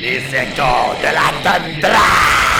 [0.00, 2.59] Les échos de la tundra!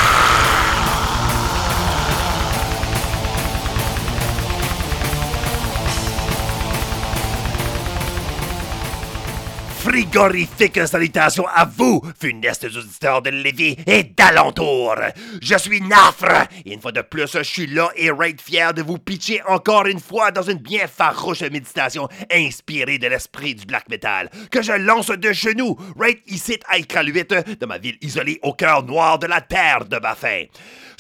[9.91, 14.95] Frigorifique salutation à vous, funestes auditeurs de Lévis et d'alentour.
[15.43, 18.83] Je suis Nafre, et une fois de plus, je suis là et raid fier de
[18.83, 23.89] vous pitcher encore une fois dans une bien farouche méditation inspirée de l'esprit du black
[23.89, 28.53] metal, que je lance de genoux, right ici à Iqaluit, de ma ville isolée au
[28.53, 30.45] cœur noir de la terre de Baffin.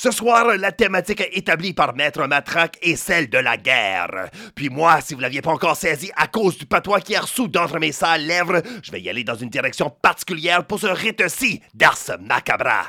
[0.03, 4.31] Ce soir, la thématique établie par Maître Matraque est celle de la guerre.
[4.55, 7.79] Puis moi, si vous l'aviez pas encore saisi à cause du patois qui est d'entre
[7.79, 12.17] mes sales lèvres, je vais y aller dans une direction particulière pour ce rite-ci d'Ars
[12.19, 12.85] Macabra.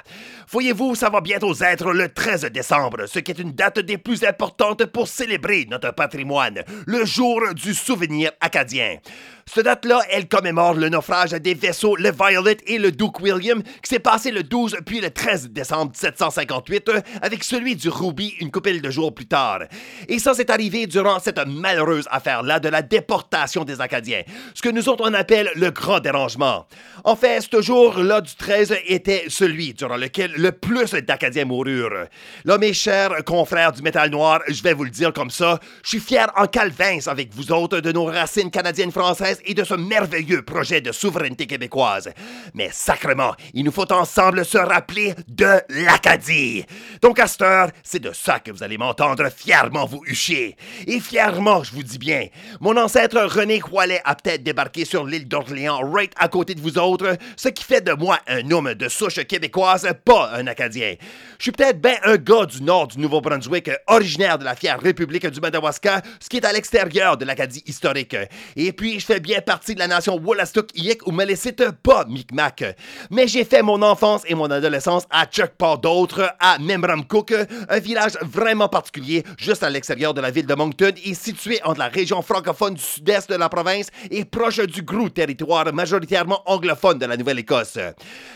[0.50, 4.24] Voyez-vous, ça va bientôt être le 13 décembre, ce qui est une date des plus
[4.24, 8.98] importantes pour célébrer notre patrimoine, le jour du souvenir acadien.
[9.46, 13.90] Cette date-là, elle commémore le naufrage des vaisseaux le Violet et le Duke William qui
[13.90, 16.90] s'est passé le 12 puis le 13 décembre 1758
[17.22, 19.60] avec celui du Ruby une couple de jours plus tard.
[20.08, 24.22] Et ça, c'est arrivé durant cette malheureuse affaire-là de la déportation des Acadiens,
[24.54, 26.68] ce que nous autres on appelle le Grand Dérangement.
[27.04, 32.08] En fait, ce jour-là du 13 était celui durant lequel le plus d'Acadiens moururent.
[32.46, 35.90] Là, mes chers confrères du métal noir, je vais vous le dire comme ça, je
[35.90, 39.74] suis fier en calvince avec vous autres de nos racines canadiennes françaises et de ce
[39.74, 42.12] merveilleux projet de souveraineté québécoise.
[42.54, 46.66] Mais sacrement, il nous faut ensemble se rappeler de l'Acadie.
[47.02, 50.56] Donc à cette heure, c'est de ça que vous allez m'entendre fièrement vous hucher.
[50.88, 52.28] Et fièrement, je vous dis bien,
[52.60, 56.78] mon ancêtre René Croilet a peut-être débarqué sur l'île d'Orléans, right à côté de vous
[56.78, 60.96] autres, ce qui fait de moi un homme de souche québécoise, pas un Acadien.
[61.38, 65.28] Je suis peut-être bien un gars du nord du Nouveau-Brunswick, originaire de la fière République
[65.28, 68.16] du Madawaska, ce qui est à l'extérieur de l'Acadie historique.
[68.56, 72.64] Et puis, je fais bien partie de la nation Wollastuk Yik ou Melicite, pas Micmac.
[73.10, 77.34] Mais j'ai fait mon enfance et mon adolescence à Chuck pas d'autres, à Memramcook,
[77.70, 81.80] un village vraiment particulier juste à l'extérieur de la ville de Moncton et situé entre
[81.80, 86.98] la région francophone du sud-est de la province et proche du gros territoire majoritairement anglophone
[86.98, 87.78] de la Nouvelle-Écosse.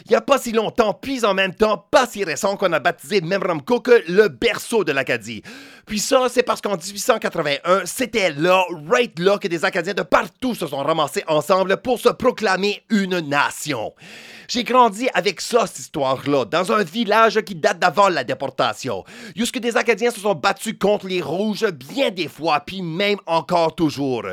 [0.05, 2.79] Il n'y a pas si longtemps, puis en même temps, pas si récent qu'on a
[2.79, 5.41] baptisé Memramcook le berceau de l'Acadie.
[5.85, 10.55] Puis ça, c'est parce qu'en 1881, c'était là, right là, que des Acadiens de partout
[10.55, 13.93] se sont ramassés ensemble pour se proclamer une nation.
[14.47, 19.03] J'ai grandi avec ça, cette histoire-là, dans un village qui date d'avant la déportation.
[19.35, 23.75] Jusque des Acadiens se sont battus contre les Rouges bien des fois, puis même encore
[23.75, 24.23] toujours.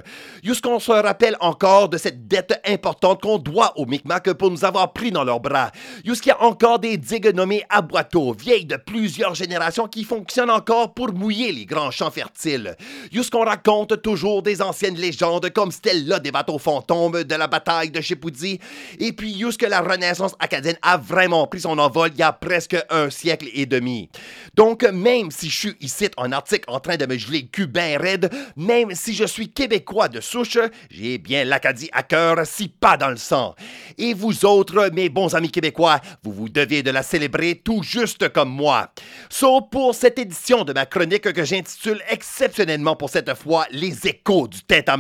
[0.43, 4.93] Jusqu'on se rappelle encore de cette dette importante qu'on doit aux Micmacs pour nous avoir
[4.93, 5.71] pris dans leurs bras.
[6.05, 10.93] Jusqu'il y a encore des digues nommées Aboiteaux, vieilles de plusieurs générations qui fonctionnent encore
[10.95, 12.77] pour mouiller les grands champs fertiles.
[13.11, 18.01] Jusqu'on raconte toujours des anciennes légendes comme celle-là des bateaux fantômes de la bataille de
[18.01, 18.61] Chipoudi.
[19.01, 22.77] Et puis jusque la Renaissance acadienne a vraiment pris son envol il y a presque
[22.91, 24.11] un siècle et demi.
[24.55, 28.31] Donc, même si je suis ici en Arctique en train de me geler cubain raide,
[28.57, 30.59] même si je suis québécois de souche,
[30.91, 33.55] j'ai bien l'Acadie à cœur, si pas dans le sang.
[33.99, 38.29] Et vous autres, mes bons amis québécois, vous vous deviez de la célébrer tout juste
[38.31, 38.93] comme moi.
[39.31, 44.48] Sauf pour cette édition de ma chronique que j'intitule exceptionnellement pour cette fois Les échos
[44.48, 44.91] du tête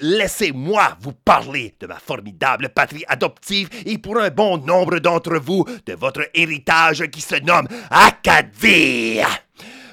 [0.00, 5.64] laissez-moi vous parler de ma formidable patrie adoptive et pour un bon nombre d'entre vous
[5.86, 9.20] de votre héritage qui se nomme Acadie.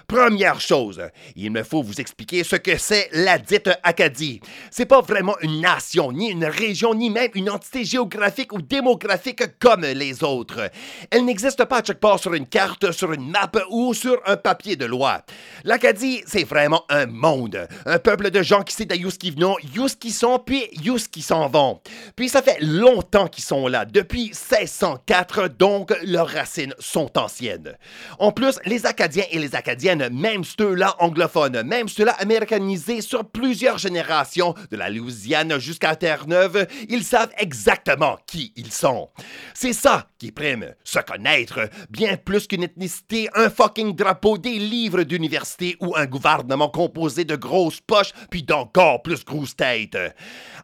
[0.10, 1.04] Première chose,
[1.36, 4.42] il me faut vous expliquer ce que c'est la dite Acadie.
[4.72, 9.60] C'est pas vraiment une nation, ni une région, ni même une entité géographique ou démographique
[9.60, 10.72] comme les autres.
[11.12, 14.36] Elle n'existe pas à chaque part sur une carte, sur une map ou sur un
[14.36, 15.22] papier de loi.
[15.64, 17.68] L'Acadie, c'est vraiment un monde.
[17.86, 21.22] Un peuple de gens qui sait d'où qui venons, où qui sont, puis où qui
[21.22, 21.82] s'en vont.
[22.16, 27.78] Puis ça fait longtemps qu'ils sont là, depuis 1604, donc leurs racines sont anciennes.
[28.18, 33.78] En plus, les Acadiens et les Acadiennes même ceux-là anglophones, même ceux-là américanisés sur plusieurs
[33.78, 39.10] générations, de la Louisiane jusqu'à Terre-Neuve, ils savent exactement qui ils sont.
[39.54, 45.04] C'est ça qui prime, se connaître, bien plus qu'une ethnicité, un fucking drapeau, des livres
[45.04, 49.98] d'université ou un gouvernement composé de grosses poches puis d'encore plus grosses têtes.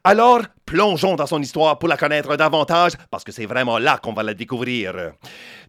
[0.04, 4.14] Alors, plongeons dans son histoire pour la connaître davantage, parce que c'est vraiment là qu'on
[4.14, 5.14] va la découvrir.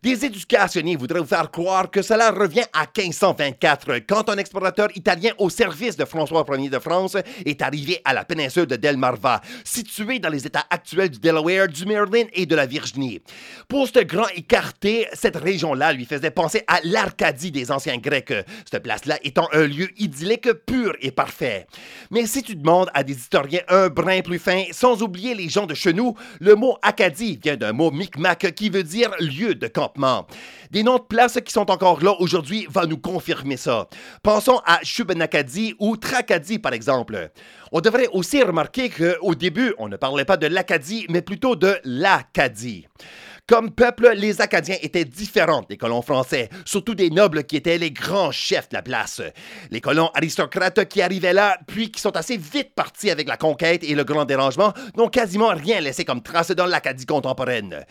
[0.02, 5.32] Des éducationnistes voudraient vous faire croire que cela revient à 1524, quand un explorateur italien
[5.38, 10.18] au service de François Ier de France est arrivé à la péninsule de Delmarva, située
[10.18, 13.20] dans les États actuels du Delaware, du Maryland et de la Virginie.
[13.68, 18.32] Pour ce grand écarté, cette région-là lui faisait penser à l'Arcadie des anciens Grecs,
[18.70, 21.66] cette place-là étant un lieu idyllique pur et parfait.
[22.10, 25.66] Mais si tu demandes à des historiens un brin plus fin, sans oublier les gens
[25.66, 29.66] de chez nous, le mot Acadie vient d'un mot Micmac qui veut dire lieu de
[29.66, 30.28] campement.
[30.70, 33.88] Des noms de places qui sont encore là aujourd'hui vont nous confirmer ça.
[34.22, 37.32] Pensons à Shubenacadie ou Tracadie par exemple.
[37.72, 41.74] On devrait aussi remarquer qu'au début, on ne parlait pas de l'Acadie, mais plutôt de
[41.82, 42.86] l'Acadie.
[43.48, 47.92] Comme peuple, les Acadiens étaient différents des colons français, surtout des nobles qui étaient les
[47.92, 49.22] grands chefs de la place.
[49.70, 53.84] Les colons aristocrates qui arrivaient là, puis qui sont assez vite partis avec la conquête
[53.84, 57.84] et le grand dérangement, n'ont quasiment rien laissé comme trace dans l'Acadie contemporaine.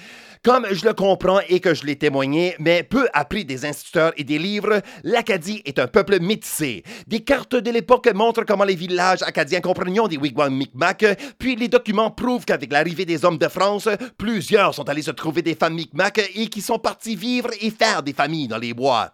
[0.43, 4.25] Comme je le comprends et que je l'ai témoigné, mais peu appris des instituteurs et
[4.25, 6.83] des livres, l'Acadie est un peuple métissé.
[7.07, 11.05] Des cartes de l'époque montrent comment les villages acadiens comprenaient des wigwams Micmac,
[11.39, 13.87] puis les documents prouvent qu'avec l'arrivée des hommes de France,
[14.17, 18.03] plusieurs sont allés se trouver des femmes Micmac et qui sont partis vivre et faire
[18.03, 19.11] des familles dans les bois.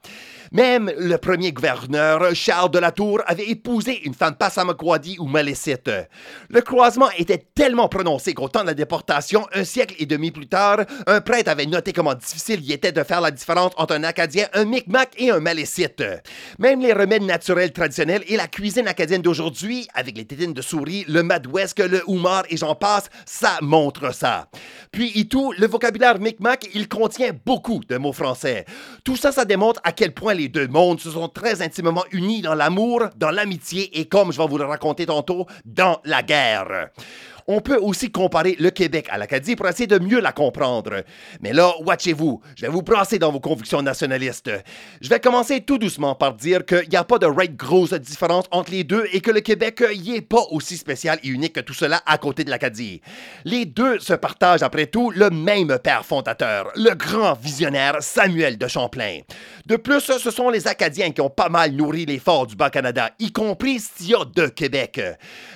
[0.51, 5.89] Même le premier gouverneur, Charles de la Tour, avait épousé une femme Passamaquoddy ou Malécite.
[6.50, 10.48] Le croisement était tellement prononcé qu'au temps de la déportation, un siècle et demi plus
[10.48, 14.03] tard, un prêtre avait noté comment difficile il était de faire la différence entre un
[14.03, 16.03] Acadien, un Micmac et un Malécite.
[16.59, 21.06] Même les remèdes naturels traditionnels et la cuisine acadienne d'aujourd'hui, avec les tétines de souris,
[21.07, 24.50] le madouesque, le houmar et j'en passe, ça montre ça.
[24.92, 28.65] Puis, et tout, le vocabulaire Micmac, il contient beaucoup de mots français.
[29.06, 32.56] Tout ça, ça démontre à quel point deux mondes se sont très intimement unis dans
[32.56, 36.90] l'amour, dans l'amitié et, comme je vais vous le raconter tantôt, dans la guerre.
[37.48, 41.04] On peut aussi comparer le Québec à l'Acadie pour essayer de mieux la comprendre.
[41.42, 44.52] Mais là, watchez-vous, je vais vous brasser dans vos convictions nationalistes.
[45.02, 48.46] Je vais commencer tout doucement par dire qu'il n'y a pas de right grosse différence
[48.52, 51.60] entre les deux et que le Québec n'y est pas aussi spécial et unique que
[51.60, 53.02] tout cela à côté de l'Acadie.
[53.46, 58.68] Les deux se partagent après tout le même père fondateur, le grand visionnaire Samuel de
[58.68, 59.20] Champlain.
[59.66, 63.32] De plus, ce sont les Acadiens qui ont pas mal nourri l'effort du Bas-Canada, y
[63.32, 65.02] compris Stia de Québec.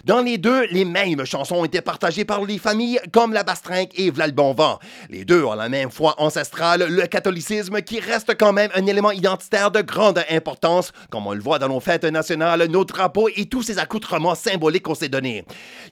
[0.05, 3.91] Dans les deux, les mêmes chansons ont été partagées par les familles comme la Bastrinque
[3.99, 4.27] et V'là.
[5.09, 9.11] Les deux ont la même foi ancestrale, le catholicisme, qui reste quand même un élément
[9.11, 13.47] identitaire de grande importance, comme on le voit dans nos fêtes nationales, nos drapeaux et
[13.47, 15.43] tous ces accoutrements symboliques qu'on s'est donnés.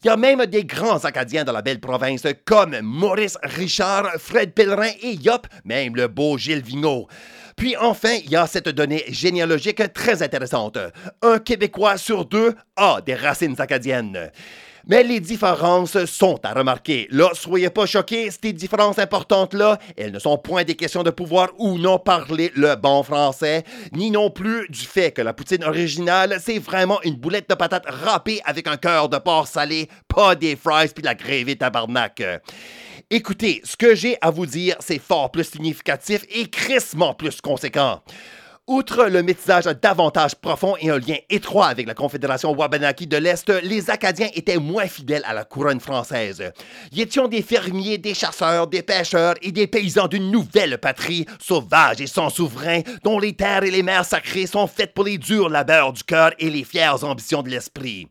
[0.03, 4.53] Il y a même des grands Acadiens dans la belle province, comme Maurice Richard, Fred
[4.53, 7.07] Pellerin et Yop, même le beau Gilles Vigneault.
[7.57, 10.77] Puis enfin, il y a cette donnée généalogique très intéressante.
[11.21, 14.31] Un Québécois sur deux a des racines acadiennes.
[14.87, 17.07] Mais les différences sont à remarquer.
[17.09, 21.49] Là, soyez pas choqués, ces différences importantes-là, elles ne sont point des questions de pouvoir
[21.57, 23.63] ou non parler le bon français,
[23.93, 27.87] ni non plus du fait que la poutine originale, c'est vraiment une boulette de patates
[27.87, 32.21] râpée avec un cœur de porc salé, pas des fries puis de la gravée tabarnak.
[33.09, 38.01] Écoutez, ce que j'ai à vous dire, c'est fort plus significatif et crissement plus conséquent.
[38.65, 43.49] Outre le métissage davantage profond et un lien étroit avec la Confédération Wabanaki de l'Est,
[43.61, 46.41] les Acadiens étaient moins fidèles à la couronne française.
[46.93, 51.99] Ils étaient des fermiers, des chasseurs, des pêcheurs et des paysans d'une nouvelle patrie, sauvages
[51.99, 55.49] et sans souverain, dont les terres et les mers sacrées sont faites pour les durs
[55.49, 58.07] labeurs du cœur et les fières ambitions de l'esprit.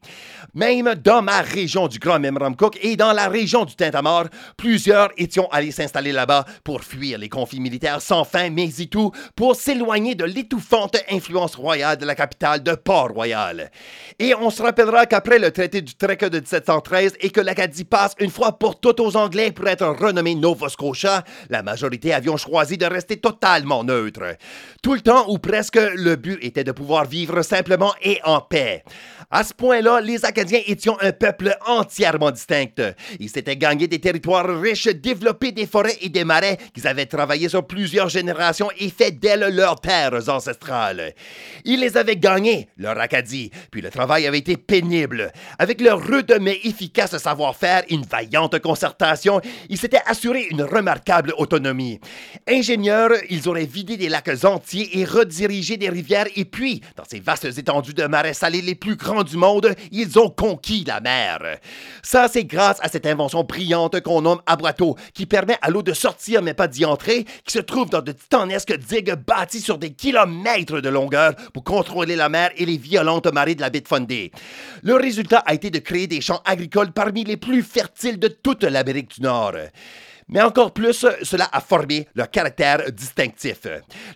[0.53, 4.27] Même dans ma région du Grand Memramcook et dans la région du Tintamarre,
[4.59, 9.13] plusieurs étions allés s'installer là-bas pour fuir les conflits militaires sans fin, mais y tout
[9.35, 13.71] pour s'éloigner de l'étouffante influence royale de la capitale de Port-Royal.
[14.19, 18.15] Et on se rappellera qu'après le traité du Trek de 1713 et que l'Acadie passe
[18.19, 22.77] une fois pour toutes aux Anglais pour être renommée Nova Scotia, la majorité avions choisi
[22.77, 24.37] de rester totalement neutre.
[24.83, 28.83] Tout le temps ou presque, le but était de pouvoir vivre simplement et en paix.
[29.31, 32.95] À ce point-là, les Acadiens étaient un peuple entièrement distinct.
[33.19, 37.49] Ils s'étaient gagnés des territoires riches, développés des forêts et des marais qu'ils avaient travaillé
[37.49, 41.15] sur plusieurs générations et fait d'elles leurs terres ancestrales.
[41.65, 45.33] Ils les avaient gagnés, leur Acadie, puis le travail avait été pénible.
[45.59, 52.01] Avec leur rude mais efficace savoir-faire une vaillante concertation, ils s'étaient assurés une remarquable autonomie.
[52.49, 57.21] Ingénieurs, ils auraient vidé des lacs entiers et redirigé des rivières et puis, dans ces
[57.21, 61.59] vastes étendues de marais salés les plus grands du monde, ils ont conquis la mer.
[62.03, 65.93] Ça, c'est grâce à cette invention brillante qu'on nomme abrato, qui permet à l'eau de
[65.93, 69.91] sortir mais pas d'y entrer, qui se trouve dans de titanesques digues bâties sur des
[69.91, 73.89] kilomètres de longueur pour contrôler la mer et les violentes marées de la baie de
[73.89, 74.31] Fundy.
[74.83, 78.65] Le résultat a été de créer des champs agricoles parmi les plus fertiles de toute
[78.65, 79.55] l'Amérique du Nord.
[80.33, 83.67] Mais encore plus, cela a formé leur caractère distinctif.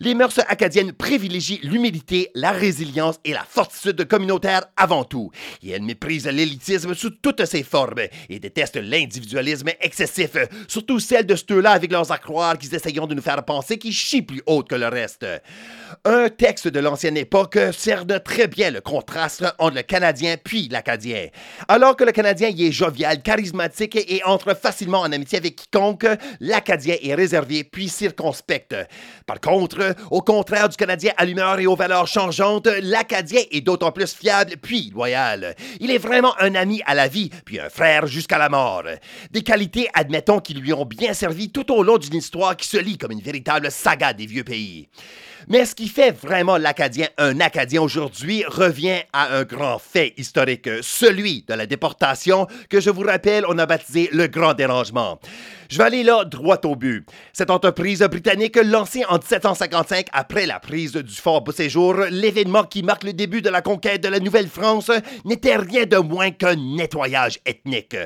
[0.00, 5.30] Les mœurs acadiennes privilégient l'humilité, la résilience et la fortitude communautaire avant tout.
[5.62, 10.36] Et elles méprisent l'élitisme sous toutes ses formes et détestent l'individualisme excessif,
[10.68, 14.22] surtout celle de ceux-là avec leurs accroires qu'ils essayent de nous faire penser qu'ils chient
[14.22, 15.26] plus haut que le reste.
[16.06, 21.26] Un texte de l'ancienne époque cerne très bien le contraste entre le Canadien puis l'Acadien.
[21.68, 26.05] Alors que le Canadien y est jovial, charismatique et entre facilement en amitié avec quiconque,
[26.40, 28.74] l'Acadien est réservé puis circonspect.
[29.26, 33.92] Par contre, au contraire du Canadien à l'humeur et aux valeurs changeantes, l'Acadien est d'autant
[33.92, 35.54] plus fiable puis loyal.
[35.80, 38.84] Il est vraiment un ami à la vie, puis un frère jusqu'à la mort.
[39.30, 42.76] Des qualités, admettons, qui lui ont bien servi tout au long d'une histoire qui se
[42.76, 44.88] lit comme une véritable saga des vieux pays.
[45.48, 50.68] Mais ce qui fait vraiment l'Acadien un Acadien aujourd'hui revient à un grand fait historique,
[50.82, 55.20] celui de la déportation que je vous rappelle on a baptisé le Grand Dérangement.
[55.68, 57.08] Je vais aller là droit au but.
[57.32, 63.02] Cette entreprise britannique lancée en 1755 après la prise du fort Beauséjour, l'événement qui marque
[63.02, 64.90] le début de la conquête de la Nouvelle-France
[65.24, 67.96] n'était rien de moins qu'un nettoyage ethnique.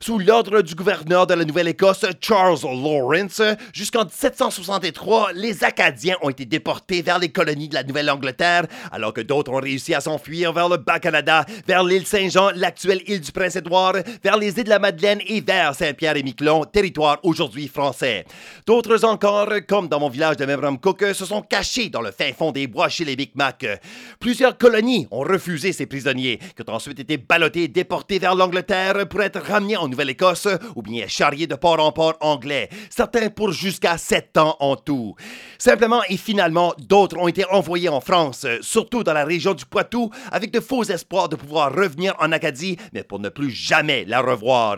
[0.00, 3.42] Sous l'ordre du gouverneur de la Nouvelle-Écosse, Charles Lawrence,
[3.72, 9.20] jusqu'en 1763, les Acadiens ont été déportés vers les colonies de la Nouvelle-Angleterre, alors que
[9.20, 13.96] d'autres ont réussi à s'enfuir vers le Bas-Canada, vers l'île Saint-Jean, l'actuelle île du Prince-Édouard,
[14.24, 18.24] vers les îles de la Madeleine et vers Saint-Pierre-et-Miquelon, territoire aujourd'hui français.
[18.66, 22.52] D'autres encore, comme dans mon village de Cook, se sont cachés dans le fin fond
[22.52, 23.66] des bois chez les Micmacs.
[24.20, 29.22] Plusieurs colonies ont refusé ces prisonniers, qui ont ensuite été ballottés déportés vers l'Angleterre pour
[29.22, 33.98] être ramenés en Nouvelle-Écosse ou bien charriés de port en port anglais, certains pour jusqu'à
[33.98, 35.14] sept ans en tout.
[35.58, 40.10] Simplement et finalement, d'autres ont été envoyés en France, surtout dans la région du Poitou,
[40.30, 44.20] avec de faux espoirs de pouvoir revenir en Acadie, mais pour ne plus jamais la
[44.20, 44.76] revoir.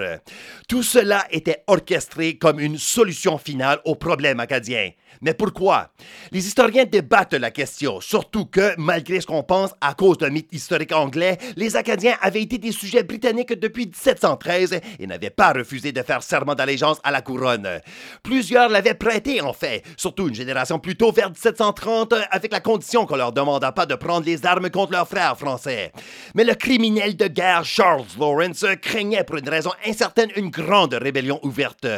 [0.68, 4.90] Tout cela était orchestré comme une solution finale au problème acadien.
[5.20, 5.90] Mais pourquoi?
[6.32, 10.52] Les historiens débattent la question, surtout que, malgré ce qu'on pense à cause d'un mythe
[10.52, 15.92] historique anglais, les Acadiens avaient été des sujets britanniques depuis 1713 et n'avaient pas refusé
[15.92, 17.80] de faire serment d'allégeance à la couronne.
[18.22, 23.06] Plusieurs l'avaient prêté, en fait, surtout une génération plus tôt, vers 1730, avec la condition
[23.06, 25.92] qu'on leur demanda pas de prendre les armes contre leurs frères français.
[26.34, 31.40] Mais le criminel de guerre Charles Lawrence craignait pour une raison incertaine une grande rébellion
[31.42, 31.86] ouverte.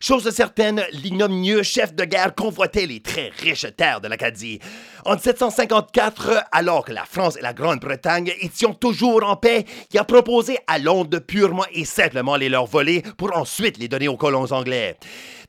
[0.00, 4.60] Chose certaine, l'ignominieux chef de guerre convoitait les très riches terres de l'Acadie.
[5.04, 10.04] En 1754, alors que la France et la Grande-Bretagne étaient toujours en paix, il a
[10.04, 14.52] proposé à Londres purement et simplement les leur voler pour ensuite les donner aux colons
[14.52, 14.96] anglais.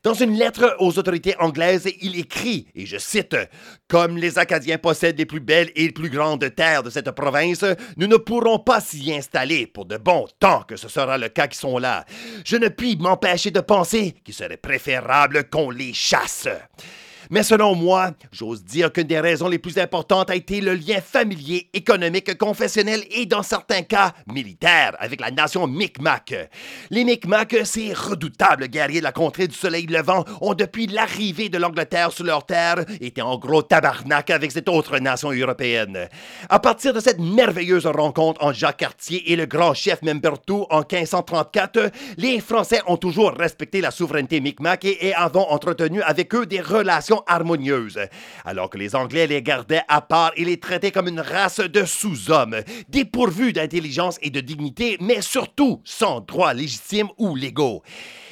[0.02, 3.36] Dans une lettre aux autorités anglaises, il écrit, et je cite,
[3.86, 7.66] Comme les Acadiens possèdent les plus belles et les plus grandes terres de cette province,
[7.98, 11.48] nous ne pourrons pas s'y installer pour de bons temps que ce sera le cas
[11.48, 12.06] qui sont là.
[12.46, 16.48] Je ne puis m'empêcher de penser qu'il serait préférable qu'on les chasse.
[17.30, 21.00] Mais selon moi, j'ose dire qu'une des raisons les plus importantes a été le lien
[21.00, 26.34] familier, économique, confessionnel et dans certains cas militaire avec la nation Micmac.
[26.90, 31.56] Les Micmacs, ces redoutables guerriers de la contrée du soleil levant, ont depuis l'arrivée de
[31.56, 36.08] l'Angleterre sur leur terre été en gros tabarnak avec cette autre nation européenne.
[36.48, 40.78] À partir de cette merveilleuse rencontre entre Jacques Cartier et le grand chef Membertou en
[40.80, 46.46] 1534, les Français ont toujours respecté la souveraineté Micmac et, et avons entretenu avec eux
[46.46, 47.98] des relations harmonieuse,
[48.44, 51.84] alors que les Anglais les gardaient à part et les traitaient comme une race de
[51.84, 52.56] sous-hommes,
[52.88, 57.82] dépourvus d'intelligence et de dignité, mais surtout sans droits légitimes ou légaux.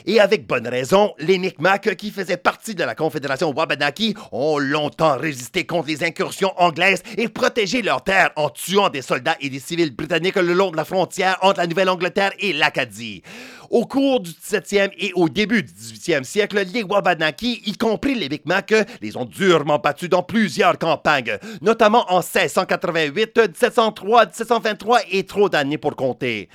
[0.06, 5.18] Et avec bonne raison, les Micmacs, qui faisaient partie de la Confédération Wabanaki, ont longtemps
[5.18, 9.60] résisté contre les incursions anglaises et protégé leurs terres en tuant des soldats et des
[9.60, 13.22] civils britanniques le long de la frontière entre la Nouvelle-Angleterre et l'Acadie.
[13.70, 18.30] Au cours du 17e et au début du 18e siècle, les Wabanaki, y compris les
[18.30, 18.72] Micmacs,
[19.02, 25.76] les ont durement battus dans plusieurs campagnes, notamment en 1688, 1703, 1723 et trop d'années
[25.76, 26.48] pour compter.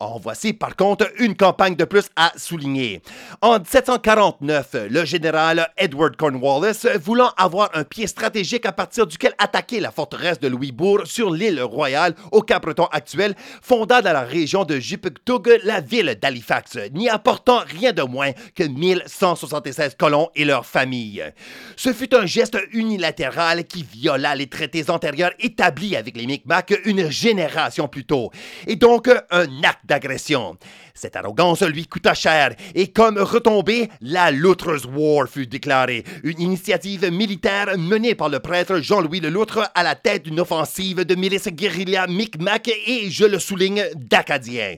[0.00, 3.00] En voici par contre une campagne de plus à souligner.
[3.40, 9.80] En 1749, le général Edward Cornwallis, voulant avoir un pied stratégique à partir duquel attaquer
[9.80, 14.78] la forteresse de Louisbourg sur l'île Royale au Cap-Breton actuel, fonda dans la région de
[14.78, 16.55] Jupitug la ville d'Halifax,
[16.94, 21.24] n'y apportant rien de moins que 1176 colons et leurs familles.
[21.76, 27.10] Ce fut un geste unilatéral qui viola les traités antérieurs établis avec les Micmacs une
[27.10, 28.30] génération plus tôt,
[28.66, 30.56] et donc un acte d'agression.
[30.94, 37.10] Cette arrogance lui coûta cher et comme retombée, la Loutres War fut déclarée, une initiative
[37.12, 41.48] militaire menée par le prêtre Jean-Louis Le Loutre à la tête d'une offensive de milices
[41.48, 44.76] guérilla Micmac et, je le souligne, d'Acadiens.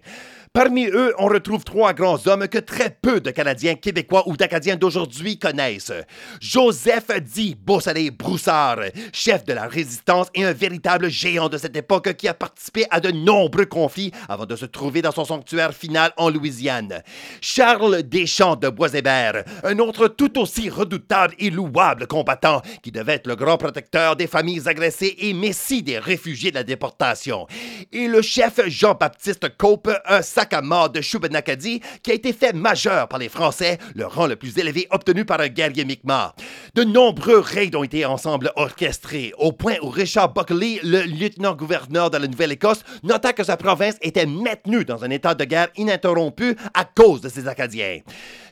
[0.52, 4.76] Parmi eux, on retrouve trois grands hommes que très peu de Canadiens, Québécois ou d'Acadiens
[4.76, 5.92] d'aujourd'hui connaissent.
[6.40, 8.78] Joseph dit Beausoleil Broussard,
[9.12, 13.00] chef de la résistance et un véritable géant de cette époque qui a participé à
[13.00, 17.02] de nombreux conflits avant de se trouver dans son sanctuaire final en Louisiane.
[17.40, 23.26] Charles Deschamps de Boisébert, un autre tout aussi redoutable et louable combattant qui devait être
[23.26, 27.46] le grand protecteur des familles agressées et messie des réfugiés de la déportation.
[27.92, 32.52] Et le chef Jean-Baptiste Cope, un sac à mort de Shubenacadie qui a été fait
[32.52, 36.34] majeur par les Français, le rang le plus élevé obtenu par un guerrier Mi'kmaq.
[36.76, 42.18] De nombreux raids ont été ensemble orchestrés, au point où Richard Buckley, le lieutenant-gouverneur de
[42.18, 46.84] la Nouvelle-Écosse, nota que sa province était maintenue dans un état de guerre ininterrompu à
[46.84, 47.98] cause de ces Acadiens.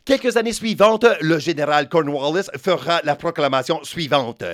[0.06, 4.44] Quelques années suivantes, le général Cornwallis fera la proclamation suivante.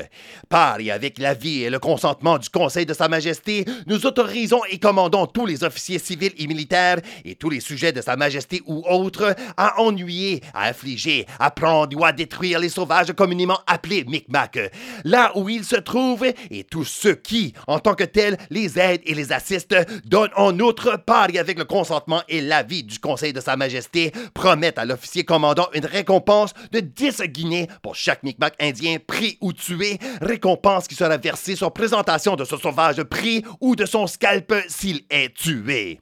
[0.49, 4.79] Par et avec l'avis et le consentement du Conseil de Sa Majesté, nous autorisons et
[4.79, 8.83] commandons tous les officiers civils et militaires et tous les sujets de Sa Majesté ou
[8.89, 14.59] autres à ennuyer, à affliger, à prendre ou à détruire les sauvages communément appelés Micmac,
[15.05, 19.03] là où ils se trouvent et tous ceux qui, en tant que tels, les aident
[19.05, 23.35] et les assistent, donnent en outre par et avec le consentement et l'avis du Conseil
[23.35, 25.42] de Sa Majesté, promettent à l'officier commandant
[25.75, 31.17] une récompense de 10 guinées pour chaque Micmac indien pris ou tué, récompense qui sera
[31.17, 36.01] versée sur présentation de ce sauvage pris ou de son scalp s'il est tué.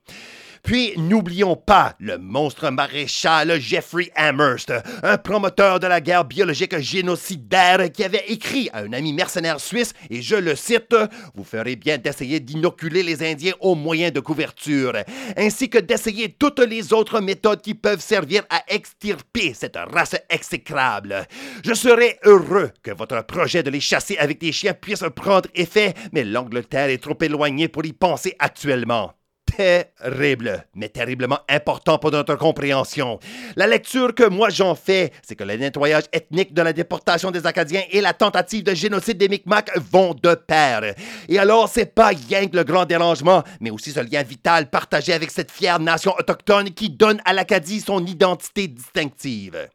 [0.62, 7.90] Puis n'oublions pas le monstre maréchal Jeffrey Amherst, un promoteur de la guerre biologique génocidaire
[7.92, 10.94] qui avait écrit à un ami mercenaire suisse, et je le cite,
[11.34, 14.92] Vous ferez bien d'essayer d'inoculer les Indiens au moyen de couverture,
[15.36, 21.26] ainsi que d'essayer toutes les autres méthodes qui peuvent servir à extirper cette race exécrable.
[21.64, 25.94] Je serais heureux que votre projet de les chasser avec des chiens puisse prendre effet,
[26.12, 29.14] mais l'Angleterre est trop éloignée pour y penser actuellement
[29.56, 33.18] terrible, mais terriblement important pour notre compréhension.
[33.56, 37.46] La lecture que moi j'en fais, c'est que le nettoyage ethnique de la déportation des
[37.46, 40.94] Acadiens et la tentative de génocide des Micmacs vont de pair.
[41.28, 45.12] Et alors, c'est pas rien que le grand dérangement, mais aussi ce lien vital partagé
[45.12, 49.68] avec cette fière nation autochtone qui donne à l'Acadie son identité distinctive.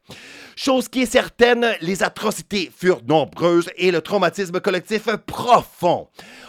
[0.56, 6.08] Chose qui est certaine, les atrocités furent nombreuses et le traumatisme collectif profond.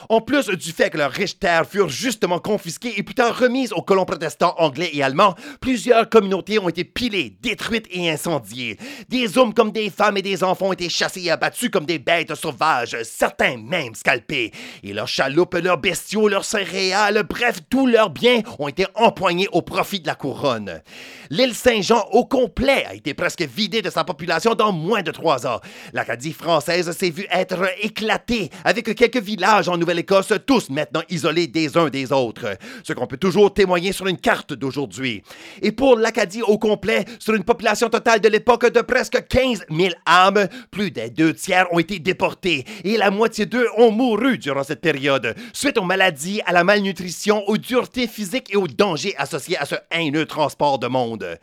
[0.10, 3.74] En plus du fait que leurs riches terres furent justement confisquées et plus tard remises
[3.74, 8.78] aux colons protestants anglais et allemands, plusieurs communautés ont été pilées, détruites et incendiées.
[9.10, 12.00] Des hommes comme des femmes et des enfants ont été chassés et abattus comme des
[12.00, 14.52] bêtes sauvages, certains même scalpés.
[14.84, 19.62] Et leurs chaloupes, leurs bestiaux, leurs céréales, bref, tous leurs biens ont été empoignés au
[19.62, 20.82] profit de la couronne.
[21.30, 25.46] L'île Saint-Jean au complet a été presque vidée de sa population dans moins de trois
[25.48, 25.60] ans.
[25.94, 31.48] L'Acadie française s'est vue être éclatée avec quelques villages en Nouvelle l'Écosse, tous maintenant isolés
[31.48, 35.24] des uns des autres, ce qu'on peut toujours témoigner sur une carte d'aujourd'hui.
[35.62, 39.90] Et pour l'Acadie au complet, sur une population totale de l'époque de presque 15 000
[40.06, 44.64] âmes, plus des deux tiers ont été déportés et la moitié d'eux ont mouru durant
[44.64, 49.58] cette période, suite aux maladies, à la malnutrition, aux duretés physiques et aux dangers associés
[49.58, 51.38] à ce haineux transport de monde.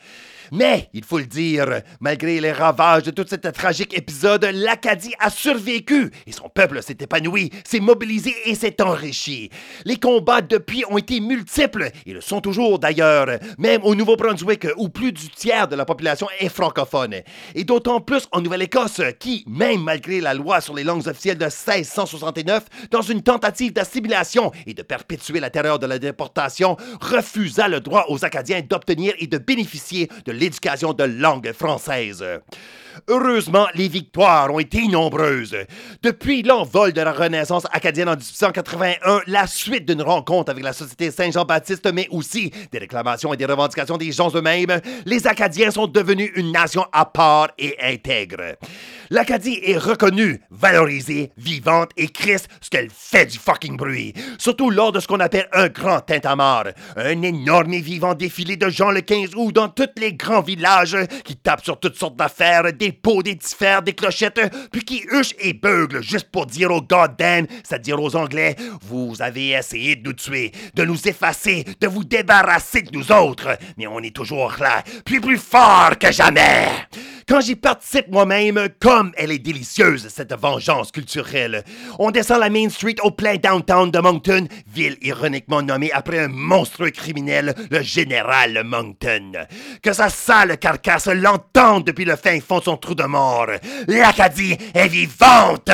[0.53, 5.31] Mais, il faut le dire, malgré les ravages de tout cet tragique épisode, l'Acadie a
[5.31, 9.51] survécu et son peuple s'est épanoui, s'est mobilisé et s'est enrichi.
[9.85, 13.27] Les combats depuis ont été multiples et le sont toujours d'ailleurs,
[13.59, 17.17] même au Nouveau-Brunswick où plus du tiers de la population est francophone.
[17.55, 21.45] Et d'autant plus en Nouvelle-Écosse qui, même malgré la loi sur les langues officielles de
[21.45, 27.81] 1669, dans une tentative d'assimilation et de perpétuer la terreur de la déportation, refusa le
[27.81, 32.25] droit aux Acadiens d'obtenir et de bénéficier de l'éducation de langue française.
[33.09, 35.57] Heureusement, les victoires ont été nombreuses.
[36.03, 41.11] Depuis l'envol de la Renaissance acadienne en 1881, la suite d'une rencontre avec la Société
[41.11, 46.31] Saint-Jean-Baptiste, mais aussi des réclamations et des revendications des gens eux-mêmes, les Acadiens sont devenus
[46.37, 48.57] une nation à part et intègre.
[49.11, 54.15] L'Acadie est reconnue, valorisée, vivante et crisse ce qu'elle fait du fucking bruit.
[54.39, 56.69] Surtout lors de ce qu'on appelle un grand tintamarre.
[56.97, 60.97] Un énorme et vivant défilé de gens le 15 août dans tous les grands villages
[61.25, 65.35] qui tapent sur toutes sortes d'affaires, des pots, des diffères, des clochettes, puis qui huchent
[65.39, 70.13] et beuglent juste pour dire aux goddamn, c'est-à-dire aux Anglais, vous avez essayé de nous
[70.13, 74.83] tuer, de nous effacer, de vous débarrasser de nous autres, mais on est toujours là,
[75.07, 76.69] puis plus fort que jamais.
[77.29, 81.65] quand j'y participe moi-même, comme elle est délicieuse, cette vengeance culturelle.
[81.99, 86.29] On descend la Main Street au plein downtown de Moncton, ville ironiquement nommée après un
[86.29, 89.33] monstrueux criminel, le général Moncton.
[89.83, 93.47] Que sa sale carcasse l'entende depuis le fin fond de son de mort.
[93.89, 95.71] L'Acadie est vivante!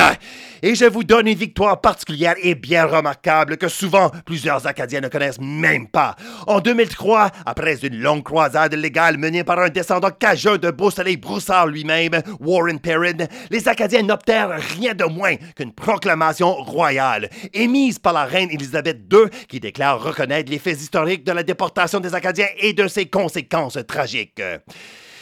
[0.63, 5.07] Et je vous donne une victoire particulière et bien remarquable que souvent plusieurs Acadiens ne
[5.07, 6.15] connaissent même pas.
[6.45, 11.17] En 2003, après une longue croisade légale menée par un descendant cageux de Beau Soleil
[11.17, 18.13] Broussard lui-même, Warren Perrin, les Acadiens n'obtinrent rien de moins qu'une proclamation royale, émise par
[18.13, 22.49] la reine Élisabeth II, qui déclare reconnaître les faits historiques de la déportation des Acadiens
[22.59, 24.41] et de ses conséquences tragiques.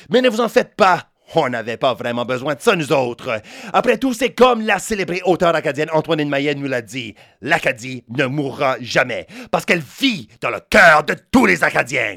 [0.09, 3.41] Mais ne vous en faites pas, on n'avait pas vraiment besoin de ça, nous autres.
[3.73, 7.15] Après tout, c'est comme la célébrée auteure acadienne Antoine Maillet nous l'a dit.
[7.41, 12.15] L'Acadie ne mourra jamais, parce qu'elle vit dans le cœur de tous les Acadiens.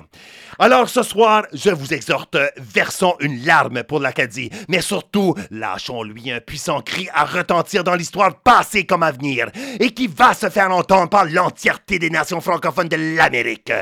[0.58, 6.40] Alors ce soir, je vous exhorte, versons une larme pour l'Acadie, mais surtout, lâchons-lui un
[6.40, 10.70] puissant cri à retentir dans l'histoire passée comme à venir, et qui va se faire
[10.70, 13.72] entendre par l'entièreté des nations francophones de l'Amérique.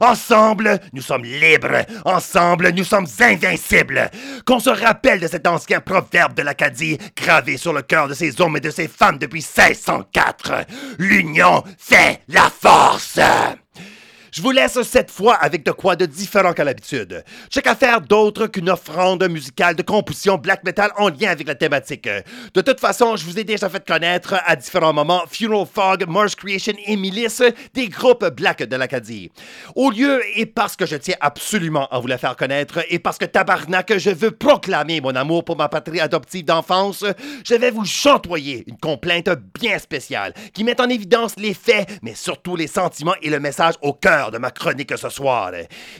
[0.00, 1.84] Ensemble, nous sommes libres.
[2.04, 4.10] Ensemble, nous sommes invincibles.
[4.46, 8.40] Qu'on se rappelle de cet ancien proverbe de l'Acadie, gravé sur le cœur de ces
[8.40, 10.66] hommes et de ces femmes depuis 1604.
[10.98, 13.18] L'union fait la force.
[14.32, 17.24] Je vous laisse cette fois avec de quoi de différent qu'à l'habitude.
[17.50, 21.56] J'ai qu'à faire d'autre qu'une offrande musicale de composition black metal en lien avec la
[21.56, 22.08] thématique.
[22.54, 26.36] De toute façon, je vous ai déjà fait connaître à différents moments Funeral Fog, Mars
[26.36, 27.42] Creation et Milice,
[27.74, 29.32] des groupes black de l'Acadie.
[29.74, 33.18] Au lieu, et parce que je tiens absolument à vous la faire connaître, et parce
[33.18, 37.04] que tabarnak, je veux proclamer mon amour pour ma patrie adoptive d'enfance,
[37.44, 39.28] je vais vous chantoyer une complainte
[39.60, 43.74] bien spéciale qui met en évidence les faits, mais surtout les sentiments et le message
[43.82, 45.52] au cœur de ma chronique ce soir.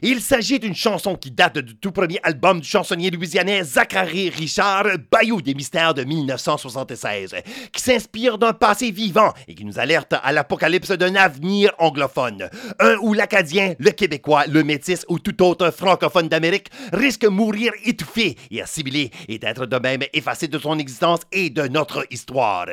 [0.03, 4.85] Il s'agit d'une chanson qui date du tout premier album du chansonnier louisianais Zachary Richard,
[5.11, 7.37] Bayou des mystères de 1976,
[7.73, 12.51] qui s'inspire d'un passé vivant et qui nous alerte à l'apocalypse d'un avenir anglophone.
[12.79, 17.73] Un où l'Acadien, le Québécois, le Métis ou tout autre francophone d'Amérique risque de mourir
[17.85, 22.67] étouffé et assimilé et d'être de même effacé de son existence et de notre histoire.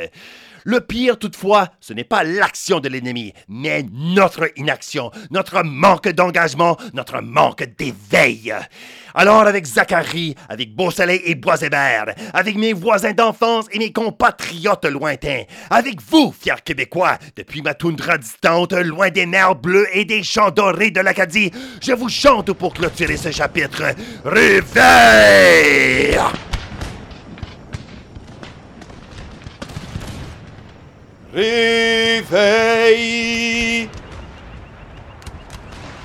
[0.70, 6.76] Le pire, toutefois, ce n'est pas l'action de l'ennemi, mais notre inaction, notre manque d'engagement,
[6.94, 8.54] notre manque d'éveil.
[9.14, 15.44] Alors avec Zachary, avec Beausoleil et Boisébert, avec mes voisins d'enfance et mes compatriotes lointains,
[15.70, 20.52] avec vous, fiers Québécois, depuis ma toundra distante, loin des mers bleues et des champs
[20.52, 21.50] dorés de l'Acadie,
[21.82, 23.84] je vous chante pour clôturer ce chapitre.
[24.26, 24.58] Réveil!
[31.38, 32.26] Réveille,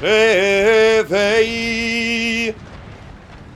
[0.03, 1.33] réveille,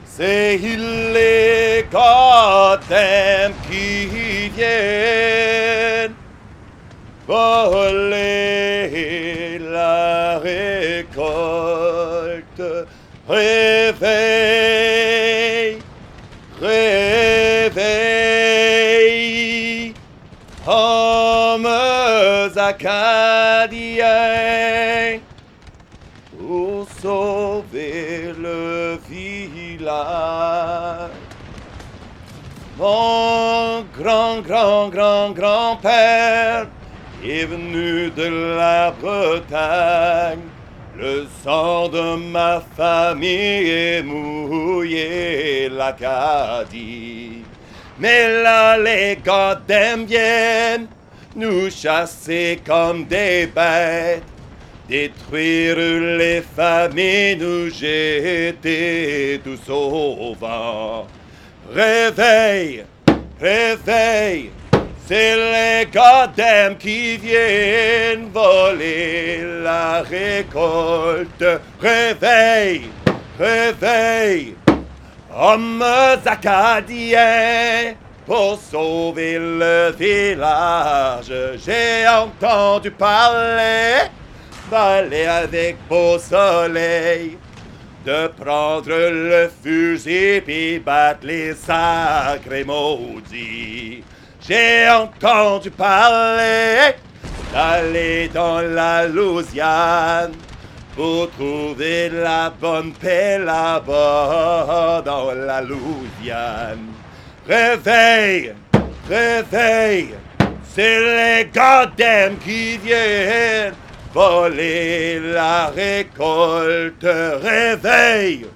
[0.03, 4.07] c'est les gotham qui
[4.55, 6.15] viennent
[7.27, 7.99] voler
[9.59, 11.27] la récolte.
[13.29, 14.56] Réveille,
[22.67, 23.99] acadiens,
[26.37, 29.97] pour sauver le village.
[32.77, 36.67] Mon grand, grand, grand, grand-père
[37.23, 40.41] est venu de la Bretagne.
[40.95, 47.43] Le sang de ma famille est mouillé l'Acadie.
[47.99, 50.87] Mais là, les goddamn viennent
[51.37, 54.23] nous chasser comme des bêtes,
[54.89, 55.77] détruire
[56.17, 61.05] les familles, nous jeter tous au vent.
[61.71, 62.85] Réveille,
[63.39, 64.49] réveille,
[65.07, 71.45] c'est les goddamn qui viennent voler la récolte.
[71.79, 72.89] Réveille,
[73.39, 74.55] réveille,
[75.35, 75.83] hommes
[76.25, 77.93] acadiens,
[78.27, 81.31] pour sauver le village.
[81.65, 84.09] J'ai entendu parler
[84.69, 87.37] d'aller avec beau soleil,
[88.05, 94.03] de prendre le fusil puis battre les sacrés maudits.
[94.45, 96.95] J'ai entendu parler
[97.53, 100.33] d'aller dans la Louisiane
[100.97, 106.91] pour trouver la bonne paix là-bas dans la Louisiane.
[107.47, 108.53] Réveille,
[109.07, 110.09] réveille,
[110.75, 113.73] c'est les goddamn qui viennent
[114.13, 117.07] voler la récolte.
[117.41, 118.47] Réveille,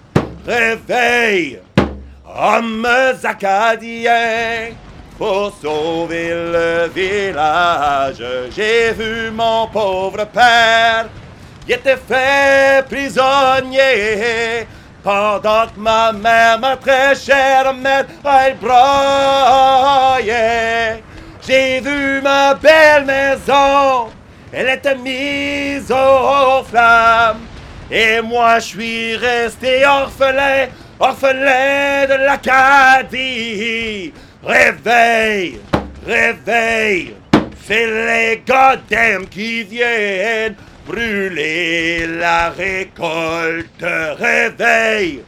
[0.45, 1.60] réveille,
[2.25, 2.86] Hommes
[3.23, 4.71] acadiens,
[5.17, 8.23] pour sauver le village,
[8.54, 11.08] j'ai vu mon pauvre père,
[11.65, 14.67] il était fait prisonnier.
[15.04, 20.32] Pendant que ma mère, ma très chère mère, elle broyait.
[21.42, 24.12] J'ai vu ma belle maison,
[24.54, 27.40] elle était mise aux flammes.
[27.90, 30.68] Et moi, je suis resté orphelin,
[31.00, 34.14] orphelin de l'Acadie.
[34.44, 35.60] Réveille,
[36.06, 37.16] réveille,
[37.66, 43.86] c'est les goddamn qui viennent brûler la récolte.
[44.20, 45.22] Réveille,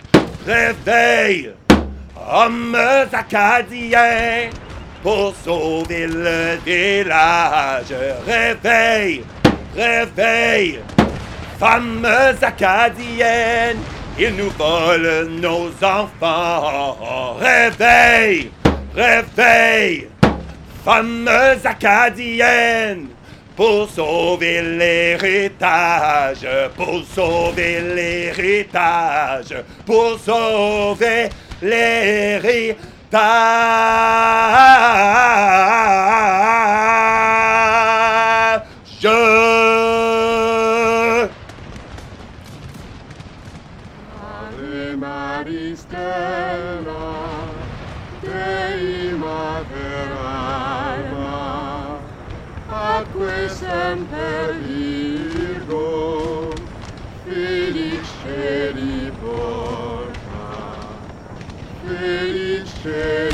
[0.46, 1.52] réveille,
[2.16, 2.78] hommes
[3.12, 4.50] acadiens,
[5.02, 7.94] pour sauver le village.
[8.26, 9.24] Réveille,
[9.76, 10.80] réveille,
[11.60, 12.08] femmes
[12.42, 13.80] acadiennes,
[14.18, 17.38] ils nous volent nos enfants.
[17.39, 18.52] Réveille,
[18.96, 20.08] réveille,
[20.86, 21.30] femmes
[21.63, 23.08] acadiennes,
[23.56, 31.30] pour sauver l'héritage, pour sauver l'héritage, pour sauver
[31.62, 32.84] l'héritage.
[45.46, 46.33] Ave
[62.84, 63.33] Christian.